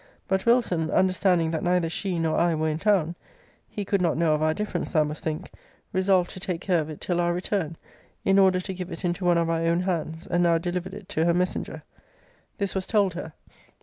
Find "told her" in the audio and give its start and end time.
12.87-13.33